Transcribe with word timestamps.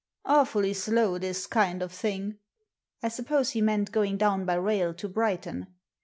"Awfully 0.25 0.73
slow 0.73 1.19
this 1.19 1.45
kind 1.45 1.83
of 1.83 1.91
thing." 1.91 2.39
I 3.03 3.07
suppose 3.07 3.51
he 3.51 3.61
meant 3.61 3.91
going 3.91 4.17
down 4.17 4.45
by 4.45 4.55
rail 4.55 4.95
to 4.95 5.07
Brighton. 5.07 5.75